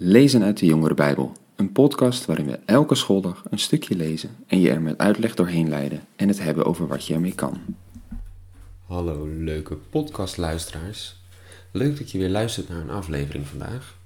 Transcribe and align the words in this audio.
Lezen 0.00 0.42
uit 0.42 0.58
de 0.58 0.66
Jongere 0.66 0.94
Bijbel, 0.94 1.32
een 1.56 1.72
podcast 1.72 2.24
waarin 2.24 2.46
we 2.46 2.58
elke 2.64 2.94
schooldag 2.94 3.44
een 3.50 3.58
stukje 3.58 3.96
lezen 3.96 4.36
en 4.46 4.60
je 4.60 4.70
er 4.70 4.82
met 4.82 4.98
uitleg 4.98 5.34
doorheen 5.34 5.68
leiden 5.68 6.06
en 6.16 6.28
het 6.28 6.38
hebben 6.38 6.64
over 6.64 6.86
wat 6.86 7.06
je 7.06 7.14
ermee 7.14 7.34
kan. 7.34 7.60
Hallo 8.86 9.26
leuke 9.26 9.76
podcastluisteraars. 9.76 11.22
Leuk 11.70 11.98
dat 11.98 12.10
je 12.10 12.18
weer 12.18 12.28
luistert 12.28 12.68
naar 12.68 12.80
een 12.80 12.90
aflevering 12.90 13.46
vandaag. 13.46 13.98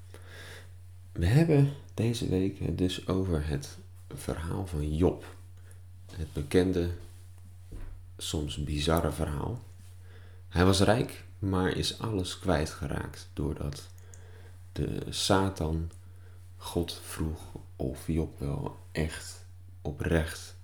We 1.13 1.27
hebben 1.27 1.73
deze 1.95 2.29
week 2.29 2.59
het 2.59 2.79
dus 2.79 3.09
over 3.09 3.47
het 3.47 3.79
verhaal 4.15 4.67
van 4.67 4.97
Job. 4.97 5.25
Het 6.17 6.33
bekende, 6.33 6.89
soms 8.17 8.65
bizarre 8.65 9.13
verhaal. 9.13 9.63
Hij 10.49 10.65
was 10.65 10.81
rijk, 10.81 11.25
maar 11.39 11.77
is 11.77 11.99
alles 11.99 12.39
kwijtgeraakt 12.39 13.31
doordat 13.33 13.91
de 14.73 15.01
Satan 15.09 15.91
God 16.57 17.01
vroeg 17.05 17.41
of 17.77 18.07
Job 18.07 18.39
wel 18.39 18.77
echt 18.93 19.45
oprecht 19.83 20.57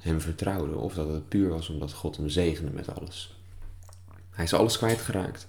hem 0.00 0.20
vertrouwde. 0.20 0.76
Of 0.76 0.94
dat 0.94 1.08
het 1.08 1.28
puur 1.28 1.48
was 1.48 1.68
omdat 1.68 1.92
God 1.92 2.16
hem 2.16 2.28
zegende 2.28 2.70
met 2.70 2.94
alles. 2.94 3.38
Hij 4.30 4.44
is 4.44 4.54
alles 4.54 4.78
kwijtgeraakt 4.78 5.48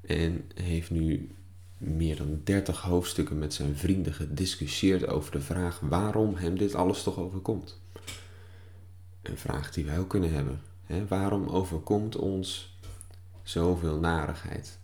en 0.00 0.50
heeft 0.54 0.90
nu 0.90 1.34
meer 1.78 2.16
dan 2.16 2.40
30 2.44 2.80
hoofdstukken 2.80 3.38
met 3.38 3.54
zijn 3.54 3.76
vrienden 3.76 4.14
gediscussieerd 4.14 5.06
over 5.06 5.32
de 5.32 5.40
vraag 5.40 5.80
waarom 5.80 6.34
hem 6.34 6.58
dit 6.58 6.74
alles 6.74 7.02
toch 7.02 7.18
overkomt. 7.18 7.80
Een 9.22 9.38
vraag 9.38 9.72
die 9.72 9.84
wij 9.84 9.98
ook 9.98 10.08
kunnen 10.08 10.32
hebben. 10.32 10.60
Hè? 10.84 11.06
Waarom 11.06 11.48
overkomt 11.48 12.16
ons 12.16 12.78
zoveel 13.42 13.98
narigheid? 13.98 14.78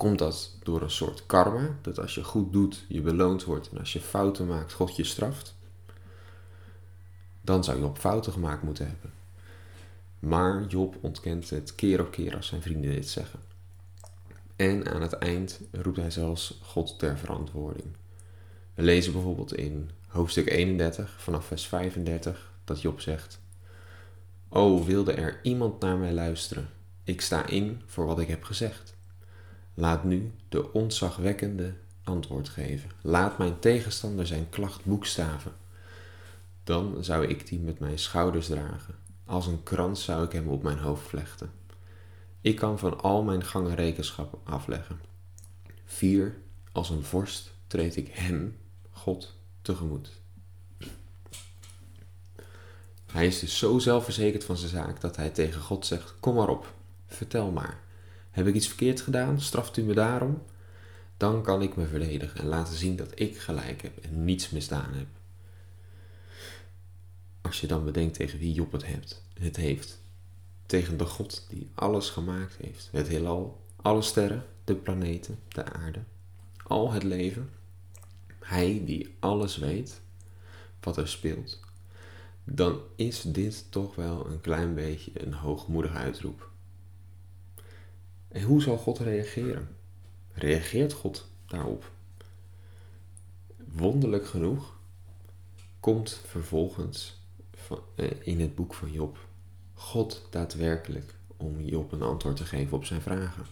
Komt 0.00 0.18
dat 0.18 0.56
door 0.62 0.82
een 0.82 0.90
soort 0.90 1.26
karma, 1.26 1.76
dat 1.82 1.98
als 1.98 2.14
je 2.14 2.24
goed 2.24 2.52
doet, 2.52 2.84
je 2.88 3.00
beloond 3.00 3.44
wordt 3.44 3.70
en 3.70 3.78
als 3.78 3.92
je 3.92 4.00
fouten 4.00 4.46
maakt, 4.46 4.72
God 4.72 4.96
je 4.96 5.04
straft? 5.04 5.54
Dan 7.40 7.64
zou 7.64 7.78
je 7.78 7.84
op 7.84 7.98
fouten 7.98 8.32
gemaakt 8.32 8.62
moeten 8.62 8.86
hebben. 8.86 9.12
Maar 10.18 10.66
Job 10.66 10.96
ontkent 11.00 11.50
het 11.50 11.74
keer 11.74 12.00
op 12.00 12.10
keer 12.10 12.36
als 12.36 12.46
zijn 12.46 12.62
vrienden 12.62 12.90
dit 12.90 13.08
zeggen. 13.08 13.40
En 14.56 14.92
aan 14.92 15.02
het 15.02 15.12
eind 15.12 15.60
roept 15.72 15.96
hij 15.96 16.10
zelfs 16.10 16.60
God 16.62 16.98
ter 16.98 17.18
verantwoording. 17.18 17.88
We 18.74 18.82
lezen 18.82 19.12
bijvoorbeeld 19.12 19.54
in 19.54 19.90
hoofdstuk 20.06 20.50
31 20.50 21.16
vanaf 21.18 21.46
vers 21.46 21.66
35 21.66 22.52
dat 22.64 22.80
Job 22.80 23.00
zegt: 23.00 23.40
O, 24.48 24.84
wilde 24.84 25.12
er 25.12 25.40
iemand 25.42 25.80
naar 25.80 25.96
mij 25.96 26.12
luisteren? 26.12 26.68
Ik 27.04 27.20
sta 27.20 27.46
in 27.46 27.82
voor 27.86 28.06
wat 28.06 28.18
ik 28.18 28.28
heb 28.28 28.42
gezegd. 28.42 28.98
Laat 29.80 30.04
nu 30.04 30.32
de 30.48 30.72
ontzagwekkende 30.72 31.74
antwoord 32.04 32.48
geven. 32.48 32.90
Laat 33.02 33.38
mijn 33.38 33.58
tegenstander 33.58 34.26
zijn 34.26 34.48
klacht 34.48 34.84
boekstaven. 34.84 35.52
Dan 36.64 37.04
zou 37.04 37.26
ik 37.26 37.46
die 37.46 37.58
met 37.58 37.78
mijn 37.78 37.98
schouders 37.98 38.46
dragen. 38.46 38.94
Als 39.24 39.46
een 39.46 39.62
krans 39.62 40.04
zou 40.04 40.24
ik 40.24 40.32
hem 40.32 40.48
op 40.48 40.62
mijn 40.62 40.78
hoofd 40.78 41.08
vlechten. 41.08 41.50
Ik 42.40 42.56
kan 42.56 42.78
van 42.78 43.00
al 43.00 43.22
mijn 43.22 43.44
gangen 43.44 43.74
rekenschap 43.74 44.38
afleggen. 44.44 45.00
Vier, 45.84 46.36
als 46.72 46.90
een 46.90 47.04
vorst 47.04 47.50
treed 47.66 47.96
ik 47.96 48.08
hem, 48.08 48.56
God, 48.90 49.36
tegemoet. 49.62 50.10
Hij 53.06 53.26
is 53.26 53.38
dus 53.38 53.58
zo 53.58 53.78
zelfverzekerd 53.78 54.44
van 54.44 54.56
zijn 54.56 54.70
zaak 54.70 55.00
dat 55.00 55.16
hij 55.16 55.30
tegen 55.30 55.60
God 55.60 55.86
zegt: 55.86 56.14
Kom 56.20 56.34
maar 56.34 56.48
op, 56.48 56.74
vertel 57.06 57.50
maar. 57.50 57.88
Heb 58.30 58.46
ik 58.46 58.54
iets 58.54 58.68
verkeerd 58.68 59.00
gedaan? 59.00 59.40
Straft 59.40 59.76
u 59.76 59.82
me 59.82 59.94
daarom? 59.94 60.42
Dan 61.16 61.42
kan 61.42 61.62
ik 61.62 61.76
me 61.76 61.86
verdedigen 61.86 62.40
en 62.40 62.46
laten 62.46 62.74
zien 62.74 62.96
dat 62.96 63.20
ik 63.20 63.38
gelijk 63.38 63.82
heb 63.82 63.96
en 63.96 64.24
niets 64.24 64.50
misdaan 64.50 64.92
heb. 64.94 65.06
Als 67.40 67.60
je 67.60 67.66
dan 67.66 67.84
bedenkt 67.84 68.14
tegen 68.14 68.38
wie 68.38 68.52
Job 68.52 68.72
het, 68.72 68.86
hebt, 68.86 69.22
het 69.38 69.56
heeft. 69.56 70.00
Tegen 70.66 70.96
de 70.96 71.04
God 71.04 71.46
die 71.48 71.70
alles 71.74 72.10
gemaakt 72.10 72.56
heeft. 72.56 72.88
Het 72.92 73.08
heelal, 73.08 73.64
alle 73.76 74.02
sterren, 74.02 74.44
de 74.64 74.74
planeten, 74.74 75.38
de 75.48 75.64
aarde, 75.64 76.00
al 76.66 76.92
het 76.92 77.02
leven. 77.02 77.50
Hij 78.38 78.82
die 78.84 79.14
alles 79.18 79.56
weet 79.56 80.00
wat 80.80 80.96
er 80.96 81.08
speelt. 81.08 81.60
Dan 82.44 82.80
is 82.96 83.22
dit 83.22 83.66
toch 83.70 83.94
wel 83.94 84.26
een 84.26 84.40
klein 84.40 84.74
beetje 84.74 85.10
een 85.14 85.32
hoogmoedige 85.32 85.96
uitroep. 85.96 86.50
En 88.30 88.42
hoe 88.42 88.62
zal 88.62 88.76
God 88.76 88.98
reageren? 88.98 89.68
Reageert 90.32 90.92
God 90.92 91.28
daarop? 91.46 91.90
Wonderlijk 93.56 94.26
genoeg 94.26 94.78
komt 95.80 96.20
vervolgens 96.26 97.18
eh, 97.94 98.10
in 98.20 98.40
het 98.40 98.54
boek 98.54 98.74
van 98.74 98.92
Job 98.92 99.18
God 99.74 100.26
daadwerkelijk 100.30 101.14
om 101.36 101.60
Job 101.60 101.92
een 101.92 102.02
antwoord 102.02 102.36
te 102.36 102.44
geven 102.44 102.76
op 102.76 102.84
zijn 102.84 103.00
vragen. 103.00 103.44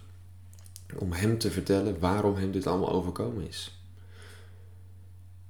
Om 0.98 1.12
hem 1.12 1.38
te 1.38 1.50
vertellen 1.50 1.98
waarom 1.98 2.34
hem 2.34 2.50
dit 2.52 2.66
allemaal 2.66 2.92
overkomen 2.92 3.48
is. 3.48 3.82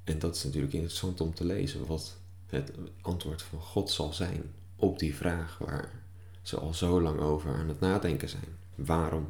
En 0.04 0.18
dat 0.18 0.36
is 0.36 0.44
natuurlijk 0.44 0.72
interessant 0.72 1.20
om 1.20 1.34
te 1.34 1.44
lezen, 1.44 1.86
wat 1.86 2.16
het 2.46 2.72
antwoord 3.00 3.42
van 3.42 3.60
God 3.60 3.90
zal 3.90 4.12
zijn 4.12 4.42
op 4.76 4.98
die 4.98 5.14
vraag 5.14 5.58
waar 5.58 6.02
ze 6.42 6.56
al 6.56 6.74
zo 6.74 7.00
lang 7.00 7.20
over 7.20 7.54
aan 7.54 7.68
het 7.68 7.80
nadenken 7.80 8.28
zijn. 8.28 8.56
Waarom 8.78 9.28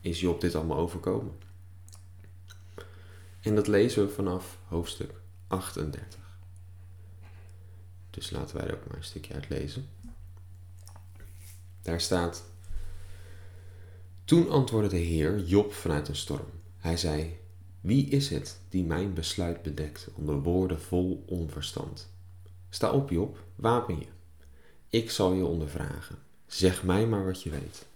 is 0.00 0.20
Job 0.20 0.40
dit 0.40 0.54
allemaal 0.54 0.78
overkomen? 0.78 1.32
En 3.40 3.54
dat 3.54 3.66
lezen 3.66 4.06
we 4.06 4.12
vanaf 4.12 4.58
hoofdstuk 4.64 5.12
38. 5.46 6.20
Dus 8.10 8.30
laten 8.30 8.56
wij 8.56 8.66
er 8.66 8.74
ook 8.74 8.86
maar 8.86 8.96
een 8.96 9.04
stukje 9.04 9.34
uit 9.34 9.48
lezen. 9.48 9.88
Daar 11.82 12.00
staat: 12.00 12.44
Toen 14.24 14.50
antwoordde 14.50 14.90
de 14.90 15.02
Heer 15.02 15.40
Job 15.44 15.72
vanuit 15.72 16.08
een 16.08 16.16
storm. 16.16 16.50
Hij 16.78 16.96
zei: 16.96 17.38
Wie 17.80 18.06
is 18.06 18.28
het 18.28 18.60
die 18.68 18.84
mijn 18.84 19.14
besluit 19.14 19.62
bedekt 19.62 20.08
onder 20.14 20.42
woorden 20.42 20.80
vol 20.80 21.24
onverstand? 21.26 22.08
Sta 22.68 22.90
op, 22.90 23.10
Job, 23.10 23.44
wapen 23.54 23.98
je. 23.98 24.06
Ik 24.88 25.10
zal 25.10 25.32
je 25.32 25.44
ondervragen. 25.44 26.18
Zeg 26.46 26.82
mij 26.82 27.06
maar 27.06 27.24
wat 27.24 27.42
je 27.42 27.50
weet. 27.50 27.86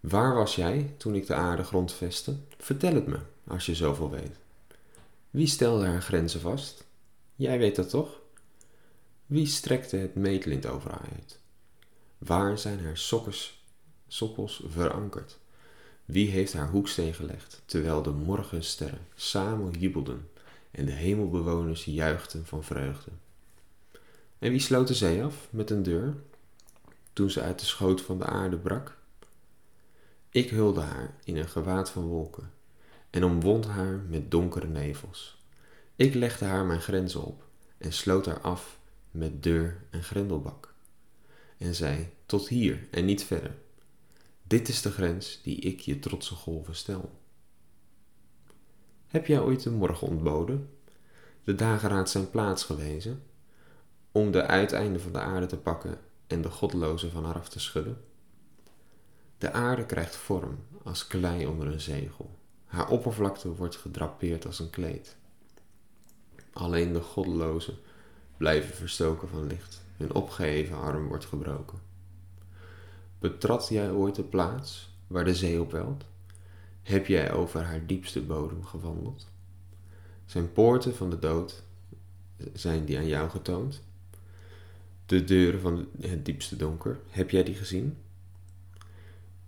Waar 0.00 0.34
was 0.34 0.54
jij 0.56 0.94
toen 0.96 1.14
ik 1.14 1.26
de 1.26 1.34
aarde 1.34 1.64
grondvestte? 1.64 2.36
Vertel 2.58 2.94
het 2.94 3.06
me, 3.06 3.18
als 3.46 3.66
je 3.66 3.74
zoveel 3.74 4.10
weet. 4.10 4.36
Wie 5.30 5.46
stelde 5.46 5.86
haar 5.86 6.02
grenzen 6.02 6.40
vast? 6.40 6.84
Jij 7.34 7.58
weet 7.58 7.76
dat 7.76 7.90
toch? 7.90 8.20
Wie 9.26 9.46
strekte 9.46 9.96
het 9.96 10.14
meetlint 10.14 10.66
over 10.66 10.90
haar 10.90 11.08
uit? 11.14 11.38
Waar 12.18 12.58
zijn 12.58 12.80
haar 12.80 12.96
sokkers, 12.96 13.64
sokkels 14.08 14.62
verankerd? 14.66 15.38
Wie 16.04 16.30
heeft 16.30 16.52
haar 16.52 16.70
hoeksteen 16.70 17.14
gelegd, 17.14 17.62
terwijl 17.64 18.02
de 18.02 18.10
morgensterren 18.10 19.06
samen 19.14 19.70
jubelden 19.70 20.30
en 20.70 20.84
de 20.84 20.92
hemelbewoners 20.92 21.84
juichten 21.84 22.46
van 22.46 22.64
vreugde? 22.64 23.10
En 24.38 24.50
wie 24.50 24.60
sloot 24.60 24.88
de 24.88 24.94
zee 24.94 25.24
af 25.24 25.48
met 25.50 25.70
een 25.70 25.82
deur, 25.82 26.14
toen 27.12 27.30
ze 27.30 27.40
uit 27.40 27.58
de 27.58 27.66
schoot 27.66 28.00
van 28.00 28.18
de 28.18 28.24
aarde 28.24 28.56
brak? 28.56 28.96
Ik 30.30 30.50
hulde 30.50 30.80
haar 30.80 31.14
in 31.24 31.36
een 31.36 31.48
gewaad 31.48 31.90
van 31.90 32.06
wolken 32.06 32.52
en 33.10 33.24
omwond 33.24 33.66
haar 33.66 33.98
met 34.08 34.30
donkere 34.30 34.66
nevels. 34.66 35.44
Ik 35.96 36.14
legde 36.14 36.44
haar 36.44 36.64
mijn 36.64 36.80
grenzen 36.80 37.24
op 37.24 37.44
en 37.78 37.92
sloot 37.92 38.26
haar 38.26 38.40
af 38.40 38.78
met 39.10 39.42
deur 39.42 39.82
en 39.90 40.02
grendelbak. 40.02 40.74
En 41.58 41.74
zei: 41.74 42.08
Tot 42.26 42.48
hier 42.48 42.88
en 42.90 43.04
niet 43.04 43.24
verder. 43.24 43.54
Dit 44.42 44.68
is 44.68 44.82
de 44.82 44.90
grens 44.90 45.40
die 45.42 45.56
ik 45.56 45.80
je 45.80 45.98
trotse 45.98 46.34
golven 46.34 46.74
stel. 46.74 47.10
Heb 49.06 49.26
jij 49.26 49.40
ooit 49.40 49.62
de 49.62 49.70
morgen 49.70 50.08
ontboden, 50.08 50.70
de 51.44 51.54
dageraad 51.54 52.10
zijn 52.10 52.30
plaats 52.30 52.64
gewezen, 52.64 53.22
om 54.12 54.30
de 54.30 54.46
uiteinden 54.46 55.00
van 55.00 55.12
de 55.12 55.20
aarde 55.20 55.46
te 55.46 55.56
pakken 55.56 55.98
en 56.26 56.42
de 56.42 56.50
godlozen 56.50 57.10
van 57.10 57.24
haar 57.24 57.38
af 57.38 57.48
te 57.48 57.60
schudden? 57.60 58.04
De 59.38 59.52
aarde 59.52 59.86
krijgt 59.86 60.16
vorm 60.16 60.58
als 60.82 61.06
klei 61.06 61.46
onder 61.46 61.66
een 61.66 61.80
zegel. 61.80 62.38
Haar 62.66 62.88
oppervlakte 62.88 63.54
wordt 63.54 63.76
gedrapeerd 63.76 64.46
als 64.46 64.58
een 64.58 64.70
kleed. 64.70 65.16
Alleen 66.52 66.92
de 66.92 67.00
goddelozen 67.00 67.78
blijven 68.36 68.74
verstoken 68.74 69.28
van 69.28 69.46
licht. 69.46 69.84
Hun 69.96 70.14
opgeheven 70.14 70.76
arm 70.76 71.08
wordt 71.08 71.24
gebroken. 71.24 71.78
Betrad 73.18 73.68
jij 73.68 73.90
ooit 73.90 74.14
de 74.14 74.22
plaats 74.22 74.94
waar 75.06 75.24
de 75.24 75.34
zee 75.34 75.60
op 75.60 75.72
welt? 75.72 76.04
Heb 76.82 77.06
jij 77.06 77.32
over 77.32 77.62
haar 77.62 77.86
diepste 77.86 78.22
bodem 78.22 78.64
gewandeld? 78.64 79.28
Zijn 80.26 80.52
poorten 80.52 80.94
van 80.94 81.10
de 81.10 81.18
dood 81.18 81.62
zijn 82.52 82.84
die 82.84 82.98
aan 82.98 83.06
jou 83.06 83.30
getoond? 83.30 83.82
De 85.06 85.24
deuren 85.24 85.60
van 85.60 85.88
het 86.00 86.24
diepste 86.24 86.56
donker, 86.56 86.98
heb 87.08 87.30
jij 87.30 87.42
die 87.42 87.54
gezien? 87.54 87.96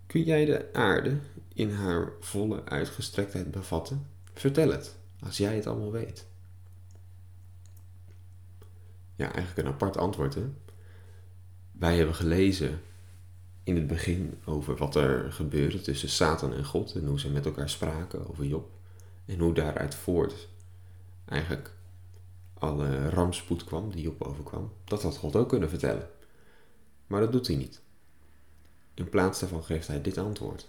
Kun 0.09 0.23
jij 0.23 0.45
de 0.45 0.73
aarde 0.73 1.19
in 1.55 1.71
haar 1.71 2.13
volle 2.21 2.65
uitgestrektheid 2.65 3.51
bevatten? 3.51 4.07
Vertel 4.35 4.71
het, 4.71 4.97
als 5.25 5.37
jij 5.37 5.55
het 5.55 5.67
allemaal 5.67 5.93
weet. 5.93 6.27
Ja, 9.15 9.33
eigenlijk 9.33 9.67
een 9.67 9.75
apart 9.75 9.97
antwoord, 9.97 10.35
hè? 10.35 10.51
Wij 11.73 11.97
hebben 11.97 12.15
gelezen 12.15 12.81
in 13.63 13.77
het 13.77 13.87
begin 13.87 14.41
over 14.45 14.77
wat 14.77 14.95
er 14.95 15.33
gebeurde 15.33 15.81
tussen 15.81 16.09
Satan 16.09 16.55
en 16.55 16.65
God 16.65 16.95
en 16.95 17.07
hoe 17.07 17.21
ze 17.21 17.31
met 17.31 17.47
elkaar 17.47 17.71
spraken 17.71 18.29
over 18.29 18.45
Job. 18.45 18.71
En 19.25 19.39
hoe 19.39 19.55
daaruit 19.55 19.95
voort 19.95 20.49
eigenlijk 21.25 21.71
alle 22.55 23.09
rampspoed 23.09 23.65
kwam 23.65 23.91
die 23.91 24.03
Job 24.03 24.23
overkwam. 24.23 24.73
Dat 24.85 25.03
had 25.03 25.17
God 25.17 25.37
ook 25.37 25.49
kunnen 25.49 25.69
vertellen. 25.69 26.09
Maar 27.07 27.21
dat 27.21 27.33
doet 27.33 27.47
hij 27.47 27.57
niet. 27.57 27.81
In 28.99 29.09
plaats 29.09 29.41
daarvan 29.41 29.65
geeft 29.65 29.87
hij 29.87 30.03
dit 30.03 30.19
antwoord. 30.19 30.69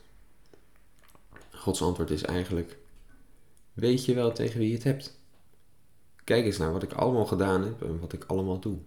Gods 1.52 1.82
antwoord 1.82 2.10
is 2.10 2.24
eigenlijk: 2.24 2.78
Weet 3.74 4.06
je 4.06 4.14
wel 4.14 4.32
tegen 4.32 4.60
wie 4.60 4.68
je 4.68 4.74
het 4.74 4.84
hebt? 4.84 5.18
Kijk 6.24 6.46
eens 6.46 6.58
naar 6.58 6.72
wat 6.72 6.84
ik 6.84 6.94
allemaal 6.94 7.26
gedaan 7.26 7.64
heb 7.64 7.82
en 7.82 8.00
wat 8.00 8.14
ik 8.14 8.24
allemaal 8.24 8.60
doe. 8.60 8.78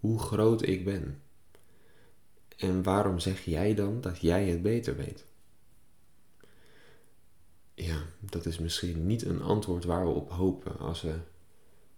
Hoe 0.00 0.18
groot 0.18 0.62
ik 0.62 0.84
ben. 0.84 1.22
En 2.56 2.82
waarom 2.82 3.18
zeg 3.18 3.44
jij 3.44 3.74
dan 3.74 4.00
dat 4.00 4.20
jij 4.20 4.48
het 4.48 4.62
beter 4.62 4.96
weet? 4.96 5.24
Ja, 7.74 8.02
dat 8.20 8.46
is 8.46 8.58
misschien 8.58 9.06
niet 9.06 9.24
een 9.24 9.42
antwoord 9.42 9.84
waar 9.84 10.06
we 10.06 10.12
op 10.12 10.30
hopen 10.30 10.78
als 10.78 11.02
we 11.02 11.14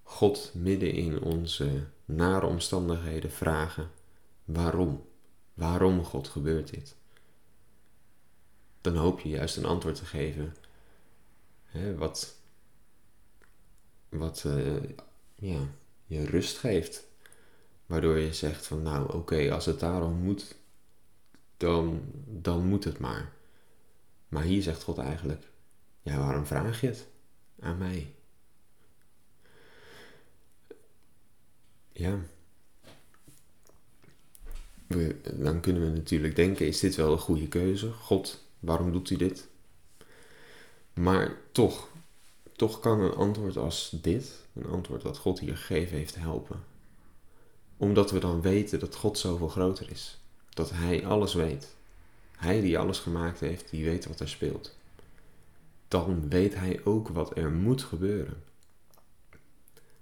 God 0.03 0.51
midden 0.55 0.93
in 0.93 1.21
onze 1.21 1.87
nare 2.05 2.47
omstandigheden 2.47 3.31
vragen: 3.31 3.91
waarom? 4.45 5.09
Waarom, 5.55 6.05
God, 6.05 6.29
gebeurt 6.29 6.71
dit? 6.71 6.97
Dan 8.81 8.97
hoop 8.97 9.21
je 9.21 9.29
juist 9.29 9.57
een 9.57 9.65
antwoord 9.65 9.97
te 9.97 10.05
geven 10.05 10.57
hè, 11.65 11.97
wat, 11.97 12.37
wat 14.09 14.45
uh, 14.47 14.83
ja, 15.35 15.61
je 16.07 16.25
rust 16.25 16.59
geeft. 16.59 17.09
Waardoor 17.87 18.19
je 18.19 18.35
zegt 18.35 18.67
van 18.67 18.83
nou 18.83 19.13
oké, 19.13 19.53
als 19.53 19.67
het 19.67 19.81
daarom 19.81 20.15
moet, 20.15 20.55
dan, 21.57 22.03
dan 22.27 22.67
moet 22.67 22.85
het 22.85 22.99
maar. 22.99 23.33
Maar 24.29 24.43
hier 24.43 24.63
zegt 24.63 24.83
God 24.83 24.99
eigenlijk, 24.99 25.49
ja 26.03 26.19
waarom 26.19 26.47
vraag 26.47 26.81
je 26.81 26.87
het 26.87 27.07
aan 27.61 27.79
mij? 27.79 28.15
Ja. 31.93 32.19
We, 34.91 35.17
dan 35.35 35.61
kunnen 35.61 35.83
we 35.83 35.89
natuurlijk 35.89 36.37
denken, 36.37 36.67
is 36.67 36.81
dit 36.81 36.95
wel 36.95 37.13
een 37.13 37.19
goede 37.19 37.49
keuze? 37.49 37.93
God, 37.93 38.45
waarom 38.59 38.93
doet 38.93 39.09
hij 39.09 39.19
dit? 39.19 39.49
Maar 40.93 41.37
toch, 41.53 41.89
toch 42.53 42.81
kan 42.81 43.01
een 43.01 43.15
antwoord 43.15 43.57
als 43.57 43.97
dit, 44.03 44.33
een 44.53 44.67
antwoord 44.67 45.03
dat 45.03 45.19
God 45.19 45.41
hier 45.41 45.57
gegeven 45.57 45.97
heeft, 45.97 46.15
helpen. 46.15 46.65
Omdat 47.77 48.11
we 48.11 48.19
dan 48.19 48.41
weten 48.41 48.79
dat 48.79 48.95
God 48.95 49.19
zoveel 49.19 49.49
groter 49.49 49.91
is. 49.91 50.19
Dat 50.49 50.71
Hij 50.71 51.07
alles 51.07 51.35
weet. 51.35 51.75
Hij 52.37 52.61
die 52.61 52.79
alles 52.79 52.99
gemaakt 52.99 53.41
heeft, 53.41 53.71
die 53.71 53.85
weet 53.85 54.07
wat 54.07 54.21
er 54.21 54.29
speelt. 54.29 54.77
Dan 55.89 56.29
weet 56.29 56.55
Hij 56.55 56.81
ook 56.85 57.09
wat 57.09 57.37
er 57.37 57.51
moet 57.51 57.83
gebeuren. 57.83 58.43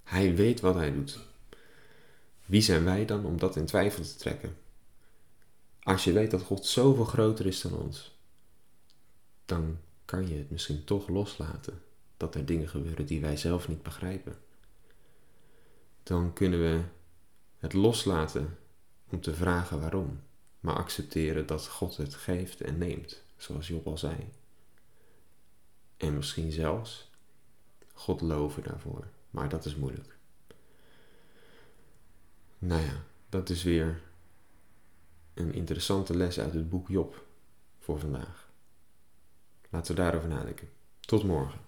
Hij 0.05 0.35
weet 0.35 0.61
wat 0.61 0.75
Hij 0.75 0.93
doet. 0.93 1.19
Wie 2.45 2.63
zijn 2.63 2.85
wij 2.85 3.05
dan 3.05 3.25
om 3.25 3.39
dat 3.39 3.57
in 3.57 3.67
twijfel 3.67 4.03
te 4.03 4.17
trekken? 4.17 4.67
Als 5.89 6.05
je 6.05 6.13
weet 6.13 6.31
dat 6.31 6.43
God 6.43 6.67
zoveel 6.67 7.05
groter 7.05 7.47
is 7.47 7.61
dan 7.61 7.73
ons, 7.73 8.19
dan 9.45 9.79
kan 10.05 10.29
je 10.29 10.35
het 10.35 10.51
misschien 10.51 10.85
toch 10.85 11.09
loslaten 11.09 11.83
dat 12.17 12.35
er 12.35 12.47
dingen 12.47 12.69
gebeuren 12.69 13.07
die 13.07 13.21
wij 13.21 13.37
zelf 13.37 13.69
niet 13.69 13.83
begrijpen. 13.83 14.39
Dan 16.03 16.33
kunnen 16.33 16.61
we 16.61 16.83
het 17.59 17.73
loslaten 17.73 18.59
om 19.11 19.21
te 19.21 19.35
vragen 19.35 19.81
waarom, 19.81 20.21
maar 20.61 20.77
accepteren 20.77 21.47
dat 21.47 21.69
God 21.69 21.97
het 21.97 22.15
geeft 22.15 22.61
en 22.61 22.79
neemt, 22.79 23.23
zoals 23.37 23.69
Job 23.69 23.87
al 23.87 23.99
zei. 23.99 24.33
En 25.97 26.15
misschien 26.15 26.53
zelfs 26.53 27.11
God 27.93 28.21
loven 28.21 28.63
daarvoor, 28.63 29.09
maar 29.31 29.49
dat 29.49 29.65
is 29.65 29.77
moeilijk. 29.77 30.17
Nou 32.59 32.83
ja, 32.83 33.03
dat 33.29 33.49
is 33.49 33.63
weer 33.63 34.07
een 35.39 35.55
interessante 35.55 36.17
les 36.17 36.41
uit 36.41 36.55
het 36.55 36.69
boek 36.69 36.89
Job 36.89 37.25
voor 37.79 37.99
vandaag. 37.99 38.51
Laten 39.69 39.95
we 39.95 40.01
daarover 40.01 40.29
nadenken. 40.29 40.69
Tot 41.01 41.25
morgen. 41.25 41.68